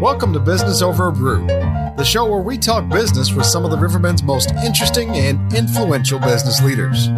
[0.00, 1.44] Welcome to Business Over a Brew,
[1.96, 6.20] the show where we talk business with some of the Riverbend's most interesting and influential
[6.20, 7.08] business leaders.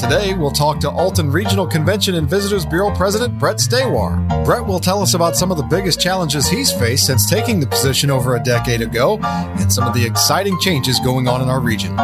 [0.00, 4.26] Today, we'll talk to Alton Regional Convention and Visitors Bureau President Bret Stawar.
[4.46, 7.66] Bret will tell us about some of the biggest challenges he's faced since taking the
[7.66, 11.60] position over a decade ago and some of the exciting changes going on in our
[11.60, 11.94] region.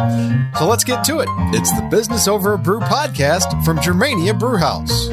[0.59, 1.29] So let's get to it.
[1.55, 5.09] It's the Business Over a Brew podcast from Germania Brewhouse.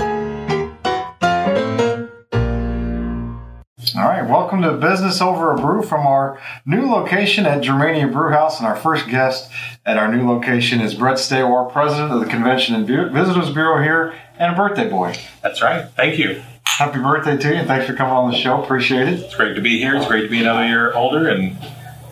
[3.96, 8.58] All right, welcome to Business Over a Brew from our new location at Germania Brewhouse.
[8.58, 9.52] And our first guest
[9.86, 14.16] at our new location is Bret Stawar, President of the Convention and Visitors Bureau here,
[14.40, 15.16] and a birthday boy.
[15.44, 15.86] That's right.
[15.96, 16.42] Thank you.
[16.66, 18.64] Happy birthday to you, and thanks for coming on the show.
[18.64, 19.20] Appreciate it.
[19.20, 19.96] It's great to be here.
[19.96, 21.56] It's great to be another year older and,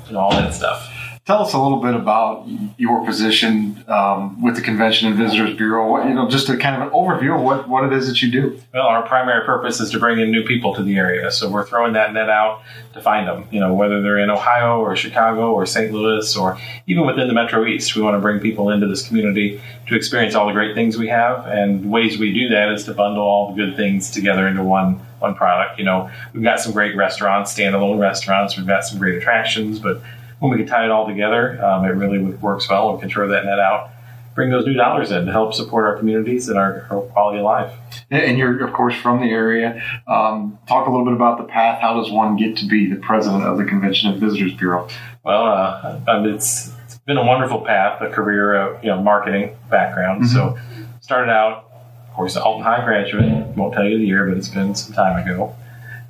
[0.07, 0.91] and all that stuff.
[1.23, 6.03] Tell us a little bit about your position um, with the Convention and Visitors Bureau.
[6.03, 8.31] You know, just a kind of an overview of what, what it is that you
[8.31, 8.59] do.
[8.73, 11.63] Well, our primary purpose is to bring in new people to the area, so we're
[11.67, 13.48] throwing that net out to find them.
[13.52, 15.91] You know, whether they're in Ohio or Chicago or St.
[15.91, 19.62] Louis or even within the Metro East, we want to bring people into this community
[19.90, 21.46] to experience all the great things we have.
[21.46, 24.99] And ways we do that is to bundle all the good things together into one
[25.20, 25.77] one product.
[25.77, 28.57] You know, we've got some great restaurants, standalone restaurants.
[28.57, 30.01] We've got some great attractions, but
[30.41, 33.11] when we can tie it all together, um, it really works well and we can
[33.11, 33.91] throw that net out,
[34.34, 37.45] bring those new dollars in to help support our communities and our, our quality of
[37.45, 37.71] life.
[38.09, 39.84] And you're, of course, from the area.
[40.07, 41.79] Um, talk a little bit about the path.
[41.79, 44.87] How does one get to be the president of the Convention and Visitors Bureau?
[45.23, 50.23] Well, uh, it's, it's been a wonderful path, a career, of, you know, marketing background.
[50.23, 50.34] Mm-hmm.
[50.34, 50.57] So,
[51.01, 51.69] started out,
[52.07, 53.45] of course, an Alton High graduate.
[53.55, 55.55] Won't tell you the year, but it's been some time ago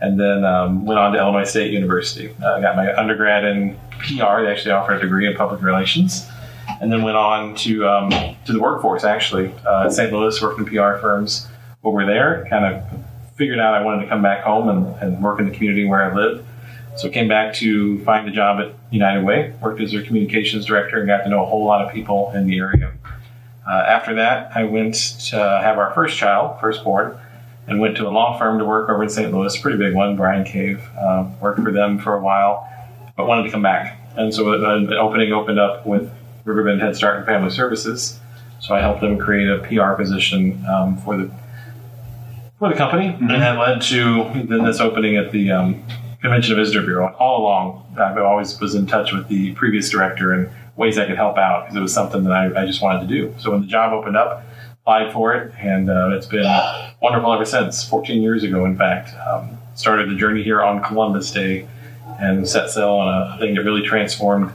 [0.02, 2.34] and then um, went on to Illinois State University.
[2.42, 4.42] I uh, got my undergrad in PR.
[4.42, 6.28] They actually offer a degree in public relations,
[6.82, 8.10] and then went on to um,
[8.46, 9.04] to the workforce.
[9.04, 10.12] Actually, uh, St.
[10.12, 11.48] Louis worked in PR firms
[11.84, 12.48] over there.
[12.50, 12.84] Kind of
[13.36, 16.04] figured out I wanted to come back home and, and work in the community where
[16.04, 16.46] I lived.
[16.98, 19.54] So came back to find a job at United Way.
[19.62, 22.48] Worked as their communications director and got to know a whole lot of people in
[22.48, 22.92] the area.
[23.66, 24.96] Uh, after that, I went
[25.30, 27.18] to have our first child, firstborn
[27.68, 29.32] and went to a law firm to work over in St.
[29.34, 30.82] Louis, pretty big one, Bryan Cave.
[31.00, 32.68] Uh, worked for them for a while,
[33.16, 34.00] but wanted to come back.
[34.18, 36.12] And so an opening opened up with
[36.44, 38.20] Riverbend Head Start and Family Services.
[38.60, 41.32] So I helped them create a PR position um, for the
[42.60, 43.32] for the company, mm-hmm.
[43.32, 45.84] and that led to then this opening at the um,
[46.22, 47.08] Convention and Visitor Bureau.
[47.18, 51.16] All along, I always was in touch with the previous director and ways I could
[51.16, 53.34] help out because it was something that I, I just wanted to do.
[53.40, 54.44] So when the job opened up,
[54.82, 56.46] applied for it, and uh, it's been
[57.02, 57.84] wonderful ever since.
[57.88, 61.68] 14 years ago, in fact, um, started the journey here on Columbus Day
[62.20, 64.52] and set sail on a thing that really transformed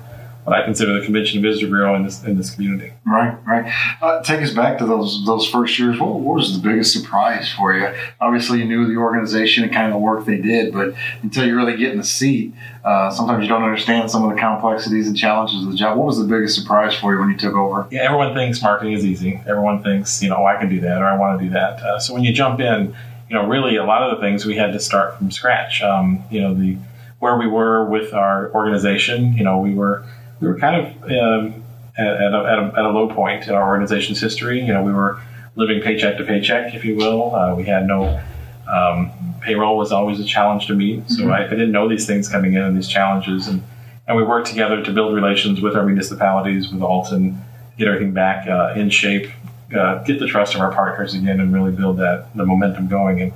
[0.46, 2.92] what I consider the Convention of Visitor Bureau in this in this community.
[3.04, 3.96] Right, right.
[4.00, 5.98] Uh, take us back to those those first years.
[5.98, 7.92] What, what, was the biggest surprise for you?
[8.20, 11.56] Obviously, you knew the organization and kind of the work they did, but until you
[11.56, 15.16] really get in the seat, uh, sometimes you don't understand some of the complexities and
[15.16, 15.98] challenges of the job.
[15.98, 17.88] What was the biggest surprise for you when you took over?
[17.90, 19.40] Yeah, everyone thinks marketing is easy.
[19.48, 21.80] Everyone thinks, you know, oh, I can do that or I want to do that.
[21.80, 22.94] Uh, so when you jump in,
[23.28, 25.82] you know, really a lot of the things we had to start from scratch.
[25.82, 26.78] Um, you know, the
[27.18, 30.04] where we were with our organization, you know, we were
[30.40, 31.64] we were kind of um,
[31.96, 34.60] at, at, a, at, a, at, a, low point in our organization's history.
[34.60, 35.20] You know, we were
[35.54, 37.34] living paycheck to paycheck, if you will.
[37.34, 38.20] Uh, we had no
[38.68, 41.08] um, payroll was always a challenge to meet.
[41.08, 41.32] So mm-hmm.
[41.32, 43.62] I, I, didn't know these things coming in and these challenges, and
[44.06, 47.40] and we worked together to build relations with our municipalities, with Alton,
[47.78, 49.30] get everything back uh, in shape,
[49.76, 53.20] uh, get the trust of our partners again, and really build that the momentum going.
[53.20, 53.32] And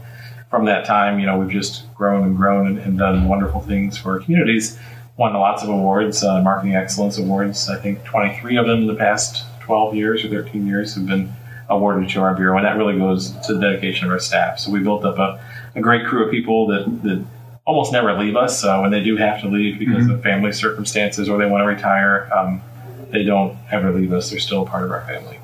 [0.50, 3.96] from that time, you know, we've just grown and grown and, and done wonderful things
[3.96, 4.78] for our communities
[5.20, 7.69] won lots of awards, uh, marketing excellence awards.
[7.69, 11.31] I think 23 of them in the past 12 years or 13 years have been
[11.69, 14.59] awarded to our bureau, and that really goes to the dedication of our staff.
[14.59, 15.38] So we built up a,
[15.75, 17.22] a great crew of people that, that
[17.66, 20.12] almost never leave us uh, when they do have to leave because mm-hmm.
[20.12, 22.30] of family circumstances or they want to retire.
[22.34, 22.62] Um,
[23.10, 25.39] they don't ever leave us; they're still a part of our family.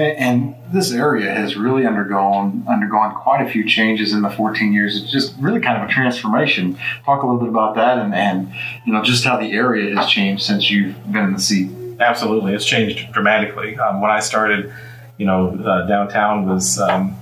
[0.00, 5.00] And, this area has really undergone undergone quite a few changes in the 14 years.
[5.00, 6.78] It's just really kind of a transformation.
[7.04, 8.52] Talk a little bit about that, and, and
[8.84, 11.70] you know just how the area has changed since you've been in the seat.
[11.98, 13.78] Absolutely, it's changed dramatically.
[13.78, 14.72] Um, when I started,
[15.18, 17.16] you know, uh, downtown was um,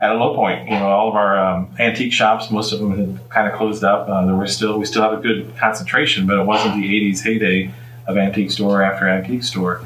[0.00, 0.64] at a low point.
[0.64, 3.84] You know, all of our um, antique shops, most of them had kind of closed
[3.84, 4.08] up.
[4.08, 7.22] Uh, there were still we still have a good concentration, but it wasn't the '80s
[7.22, 7.70] heyday
[8.06, 9.82] of antique store after antique store,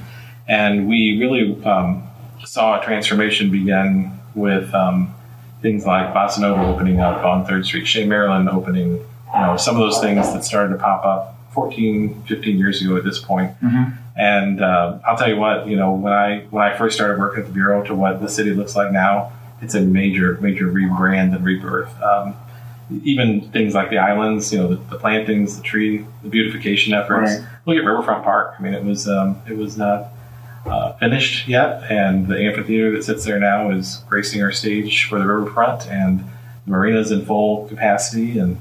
[0.46, 2.06] and we really um,
[2.44, 5.14] saw a transformation begin with um,
[5.62, 9.76] things like Bossa Nova opening up on Third Street, Shea Maryland opening, you know, some
[9.76, 13.52] of those things that started to pop up 14, 15 years ago at this point.
[13.60, 13.96] Mm-hmm.
[14.16, 17.40] And uh, I'll tell you what, you know, when I when I first started working
[17.40, 19.32] at the bureau to what the city looks like now,
[19.62, 21.90] it's a major major rebrand and rebirth.
[22.02, 22.34] Um,
[23.04, 27.38] even things like the islands, you know, the, the plantings, the tree, the beautification efforts.
[27.38, 27.48] Right.
[27.66, 28.56] Look at Riverfront Park.
[28.58, 30.08] I mean, it was um, it was not
[30.66, 35.18] uh, finished yet, and the amphitheater that sits there now is gracing our stage for
[35.18, 36.20] the riverfront, and
[36.66, 38.58] the marina is in full capacity, and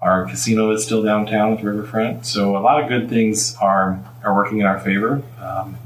[0.00, 2.24] our casino is still downtown at the riverfront.
[2.24, 5.22] So a lot of good things are are working in our favor.
[5.40, 5.76] Um,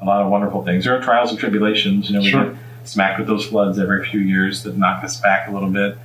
[0.00, 0.84] a lot of wonderful things.
[0.84, 2.08] There are trials and tribulations.
[2.08, 2.44] You know, we Sure.
[2.50, 5.98] get smacked with those floods every few years that knock us back a little bit.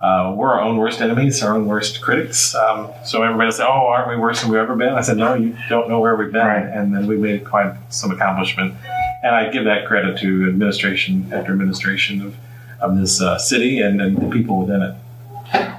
[0.00, 2.54] Uh, we're our own worst enemies, our own worst critics.
[2.54, 5.34] Um, so everybody say, "Oh, aren't we worse than we've ever been?" I said, "No,
[5.34, 6.66] you don't know where we've been." Right.
[6.66, 8.74] And then we made quite some accomplishment,
[9.22, 12.36] and I give that credit to administration after administration of
[12.80, 14.94] of this uh, city and, and the people within it.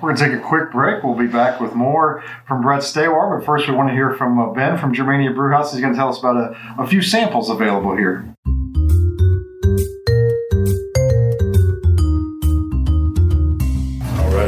[0.01, 1.03] We're going to take a quick break.
[1.03, 3.37] We'll be back with more from Bret Stawar.
[3.37, 5.73] But first, we want to hear from uh, Ben from Germania Brewhouse.
[5.73, 8.33] He's going to tell us about a, a few samples available here.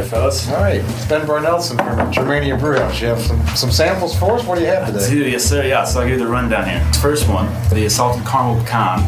[0.09, 0.49] Fellas.
[0.49, 2.99] All right, it's Ben Barnelson from Germania Brewhouse.
[2.99, 4.45] You have some, some samples for us?
[4.45, 5.09] What do you have today?
[5.09, 5.63] Dude, yes, sir.
[5.63, 6.83] Yeah, so I'll give you the rundown here.
[6.93, 8.99] First one, the Salted Caramel Pecan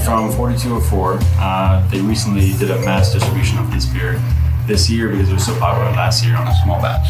[0.00, 1.18] from 4204.
[1.38, 4.20] Uh, they recently did a mass distribution of this beer
[4.66, 7.06] this year because it was so popular last year on a small batch.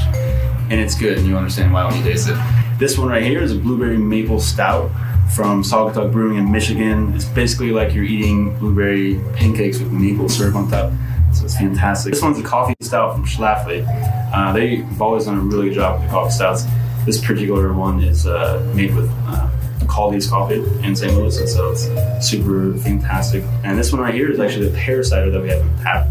[0.68, 2.36] And it's good, and you understand why when you taste it.
[2.78, 4.90] This one right here is a blueberry maple stout
[5.32, 7.14] from Saugatuck Brewing in Michigan.
[7.14, 10.92] It's basically like you're eating blueberry pancakes with maple syrup on top.
[11.38, 12.12] So it's fantastic.
[12.14, 13.84] This one's a coffee stout from Schlafly.
[14.32, 16.64] Uh, they've always done a really good job with the coffee stouts.
[17.04, 19.50] This particular one is uh, made with uh,
[19.86, 21.12] Kaldi's coffee in St.
[21.14, 21.88] Louis, and so it's
[22.28, 23.44] super fantastic.
[23.64, 26.08] And this one right here is actually the pear cider that we have in tap.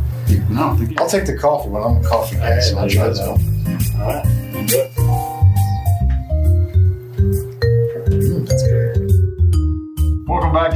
[0.49, 0.77] No.
[0.97, 1.83] I'll take the coffee one.
[1.83, 3.19] I'm a coffee guy, so I'll try that.
[3.19, 4.25] All right.
[4.55, 4.91] Enjoy.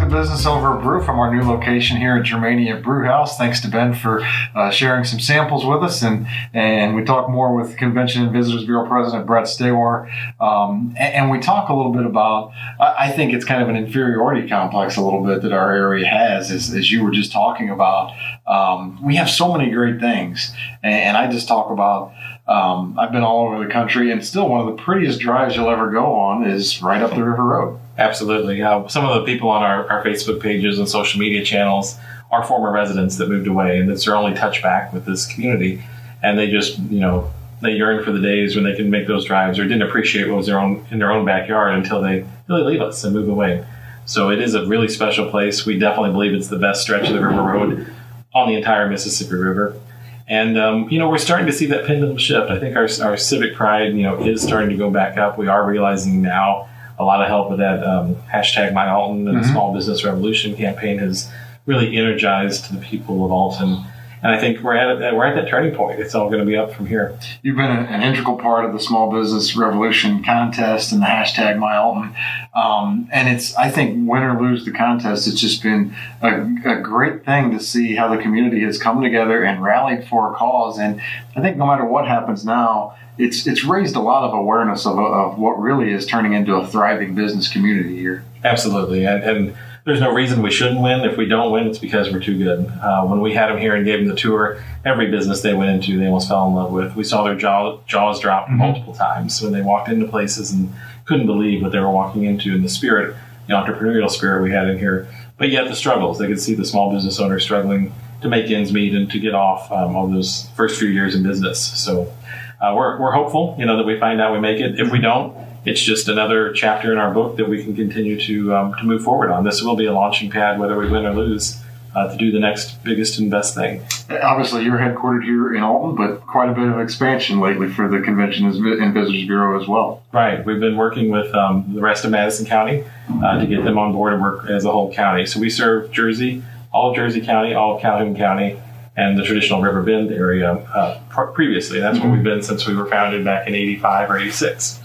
[0.10, 3.38] Business Over a Brew from our new location here at Germania Brew House.
[3.38, 4.22] Thanks to Ben for
[4.56, 8.66] uh, sharing some samples with us, and and we talk more with Convention and Visitors
[8.66, 10.10] Bureau President Bret Stawar,
[10.42, 12.52] um, and, and we talk a little bit about.
[12.80, 16.08] I, I think it's kind of an inferiority complex a little bit that our area
[16.08, 18.12] has, as, as you were just talking about.
[18.48, 20.52] Um, we have so many great things,
[20.82, 22.14] and, and I just talk about.
[22.48, 25.70] Um, I've been all over the country, and still one of the prettiest drives you'll
[25.70, 27.80] ever go on is right up the River Road.
[28.00, 28.62] Absolutely.
[28.62, 31.98] Uh, some of the people on our, our Facebook pages and social media channels
[32.32, 35.84] are former residents that moved away, and it's their only touch back with this community.
[36.24, 37.30] And they just, you know,
[37.62, 40.38] they yearn for the days when they can make those drives or didn't appreciate what
[40.38, 43.66] was their own in their own backyard until they really leave us and move away.
[44.06, 45.66] So it is a really special place.
[45.66, 47.94] We definitely believe it's the best stretch of the River Road
[48.34, 49.78] on the entire Mississippi River.
[50.26, 52.50] And um, you know we're starting to see that pendulum shift.
[52.50, 55.38] I think our, our civic pride, you know, is starting to go back up.
[55.38, 56.70] We are realizing now
[57.00, 60.56] a lot of help with that um, hashtag My Alton and the Small Business Revolution
[60.56, 61.32] campaign has
[61.66, 63.86] really energized the people of Alton.
[64.22, 66.00] And I think we're at we're at that turning point.
[66.00, 67.18] It's all going to be up from here.
[67.42, 71.78] You've been an, integral part of the Small Business Revolution contest and the hashtag My
[71.78, 72.16] Alton.
[72.54, 76.82] Um, and it's, I think, win or lose the contest, it's just been a, a
[76.82, 80.80] great thing to see how the community has come together and rallied for a cause.
[80.80, 81.02] And
[81.36, 84.98] I think no matter what happens now, it's it's raised a lot of awareness of,
[84.98, 88.24] of what really is turning into a thriving business community here.
[88.44, 91.02] Absolutely, and, and there's no reason we shouldn't win.
[91.02, 92.68] If we don't win, it's because we're too good.
[92.82, 95.72] Uh, when we had them here and gave them the tour, every business they went
[95.72, 96.96] into, they almost fell in love with.
[96.96, 100.74] We saw their jaw, jaws drop multiple times when they walked into places and
[101.06, 103.16] couldn't believe what they were walking into in the spirit,
[103.48, 105.08] the entrepreneurial spirit we had in here.
[105.38, 108.74] But yet the struggles, they could see the small business owner struggling to make ends
[108.74, 111.60] meet and to get off um, on those first few years in business.
[111.60, 112.14] So
[112.62, 114.80] uh, we're, we're hopeful, you know, that we find out we make it.
[114.80, 115.36] If we don't,
[115.66, 119.04] it's just another chapter in our book that we can continue to um, to move
[119.04, 119.44] forward on.
[119.44, 121.62] This will be a launching pad, whether we win or lose,
[121.96, 123.82] uh, to do the next biggest and best thing.
[124.10, 128.00] Obviously, you're headquartered here in Alton, but quite a bit of expansion lately for the
[128.02, 130.04] Convention and Visitors Bureau as well.
[130.12, 130.44] Right.
[130.46, 132.84] We've been working with um, the rest of Madison County
[133.24, 135.26] uh, to get them on board and work as a whole county.
[135.26, 138.60] So we serve Jersey, all of Jersey County, all of Calhoun County,
[138.96, 141.80] and the traditional River Bend area uh, pr- previously.
[141.80, 144.80] That's where we've been since we were founded back in 85 or 86.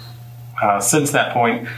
[0.61, 1.68] Uh, since that point,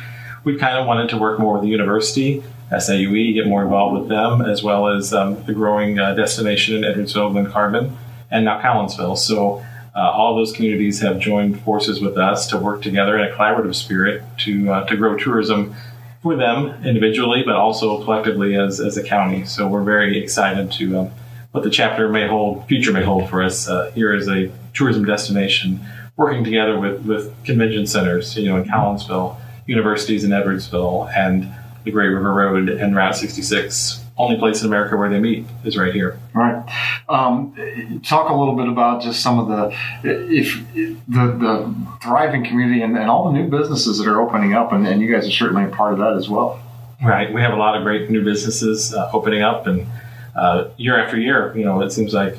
[0.44, 4.08] we've kind of wanted to work more with the university, SIUE, get more involved with
[4.08, 7.96] them, as well as um, the growing uh, destination in Edwardsville, Glen Carbon,
[8.30, 9.16] and now Collinsville.
[9.16, 9.64] So
[9.94, 13.74] uh, all those communities have joined forces with us to work together in a collaborative
[13.74, 15.74] spirit to uh, to grow tourism
[16.22, 19.44] for them individually, but also collectively as, as a county.
[19.44, 21.10] So we're very excited to um,
[21.52, 25.04] what the chapter may hold, future may hold for us uh, here as a tourism
[25.04, 25.80] destination,
[26.16, 31.52] working together with, with convention centers, you know, in Collinsville, universities in Edwardsville, and
[31.84, 35.76] the Great River Road and Route 66 only place in America where they meet is
[35.76, 36.18] right here.
[36.32, 36.64] Right.
[37.08, 42.82] Um, talk a little bit about just some of the if the the thriving community
[42.82, 45.30] and, and all the new businesses that are opening up, and, and, you guys are
[45.30, 46.60] certainly a part of that as well.
[47.04, 47.32] Right.
[47.32, 49.86] We have a lot of great new businesses uh, opening up, and
[50.34, 52.38] uh, year after year, you know, it seems like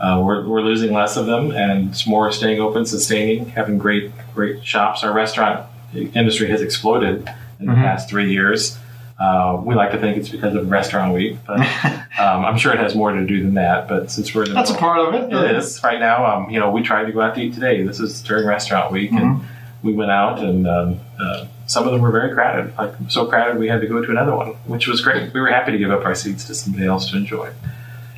[0.00, 4.64] uh, we're, we're losing less of them, and more staying open, sustaining, having great great
[4.64, 5.04] shops.
[5.04, 7.28] Our restaurant industry has exploded
[7.60, 7.82] in the mm-hmm.
[7.82, 8.78] past three years.
[9.18, 11.60] Uh, we like to think it's because of Restaurant Week, but
[12.18, 13.88] um, I'm sure it has more to do than that.
[13.88, 15.32] But since we're in the that's middle, a part of it.
[15.32, 16.26] It is right now.
[16.26, 17.82] Um, you know, we tried to go out to eat today.
[17.82, 19.18] This is during Restaurant Week, mm-hmm.
[19.18, 19.44] and
[19.84, 22.76] we went out, and um, uh, some of them were very crowded.
[22.76, 25.32] Like so crowded, we had to go to another one, which was great.
[25.32, 27.52] We were happy to give up our seats to somebody else to enjoy.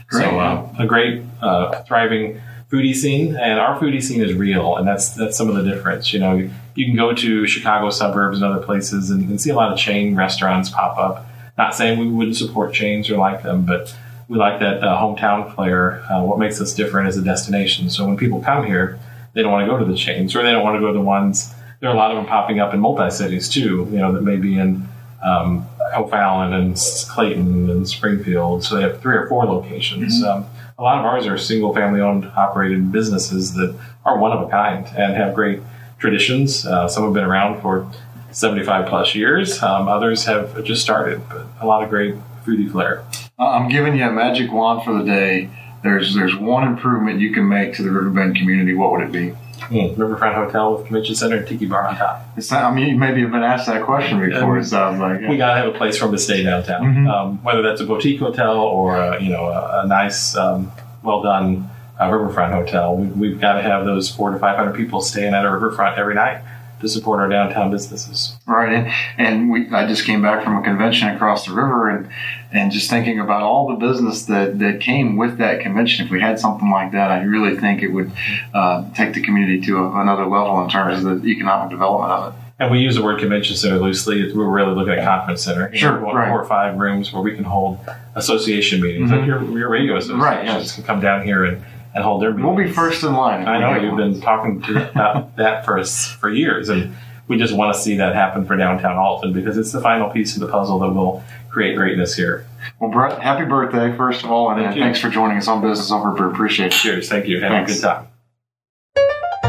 [0.08, 0.24] Great.
[0.24, 4.86] So uh, a great, uh, thriving foodie scene, and our foodie scene is real, and
[4.86, 6.12] that's that's some of the difference.
[6.12, 9.54] You know, you can go to Chicago suburbs and other places and, and see a
[9.54, 11.26] lot of chain restaurants pop up.
[11.58, 13.96] Not saying we wouldn't support chains or like them, but
[14.28, 16.02] we like that uh, hometown flair.
[16.10, 17.88] Uh, what makes us different is a destination.
[17.88, 18.98] So when people come here,
[19.32, 20.92] they don't want to go to the chains, or they don't want to go to
[20.92, 21.54] the ones.
[21.80, 23.88] There are a lot of them popping up in multi cities too.
[23.90, 24.88] You know, that may be in
[25.22, 26.76] um, O'Fallon and
[27.08, 28.64] Clayton and Springfield.
[28.64, 30.22] So they have three or four locations.
[30.22, 30.44] Mm-hmm.
[30.44, 33.74] Um, a lot of ours are single family owned operated businesses that
[34.04, 35.60] are one of a kind and have great
[35.98, 36.66] traditions.
[36.66, 37.90] Uh, some have been around for
[38.32, 39.62] 75 plus years.
[39.62, 42.14] Um, others have just started, but a lot of great
[42.44, 43.04] foodie flair.
[43.38, 45.50] I'm giving you a magic wand for the day.
[45.82, 48.74] There's there's one improvement you can make to the Riverbend community.
[48.74, 49.34] What would it be?
[49.56, 52.24] Mm, Riverfront Hotel with convention center and tiki bar on top.
[52.36, 54.58] It's not, I mean, you maybe have been asked that question before.
[54.58, 55.30] it sounds like yeah.
[55.30, 56.82] we gotta have a place for them to stay downtown.
[56.82, 57.06] Mm-hmm.
[57.08, 60.70] Um, whether that's a boutique hotel or a, you know a, a nice, um,
[61.02, 61.68] well done
[62.00, 65.34] uh, riverfront hotel, we, have got to have those four to five hundred people staying
[65.34, 66.42] at a riverfront every night
[66.80, 68.36] to support our downtown businesses.
[68.46, 72.08] Right, and, and we, I just came back from a convention across the river, and
[72.52, 76.06] and just thinking about all the business that, that came with that convention.
[76.06, 78.10] If we had something like that, I really think it would
[78.54, 82.32] uh, take the community to a, another level in terms of the economic development of
[82.32, 82.40] it.
[82.58, 84.32] And we use the word convention center loosely.
[84.32, 85.68] We're really looking at a conference center.
[85.70, 86.28] You sure, know, right.
[86.30, 87.78] Four or five rooms where we can hold
[88.14, 89.18] association meetings, mm-hmm.
[89.18, 90.74] like your, your radio associations right, yes.
[90.74, 91.62] can come down here and,
[91.96, 92.46] and hold their meetings.
[92.46, 93.48] We'll be first in line.
[93.48, 96.94] I know you've been talking to about that for us for years, and
[97.26, 100.34] we just want to see that happen for downtown Alton because it's the final piece
[100.34, 102.46] of the puzzle that will create greatness here.
[102.78, 105.90] Well, Bret, happy birthday, first of all, and, Thank thanks for joining us on Business
[105.90, 106.30] Over Brew.
[106.30, 106.72] Appreciate it.
[106.72, 107.08] Cheers.
[107.08, 107.40] Thank you.
[107.40, 107.72] Have thanks.
[107.72, 108.06] a good time.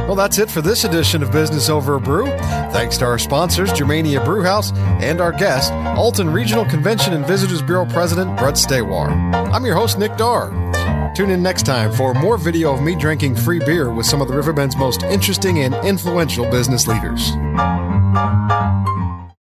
[0.07, 2.27] Well, that's it for this edition of Business Over a Brew.
[2.71, 7.85] Thanks to our sponsors, Germania Brewhouse, and our guest, Alton Regional Convention and Visitors Bureau
[7.85, 9.09] President Bret Stawar.
[9.51, 10.53] I'm your host, Nick Darr.
[11.17, 14.27] Tune in next time for more video of me drinking free beer with some of
[14.27, 17.31] the Riverbend's most interesting and influential business leaders.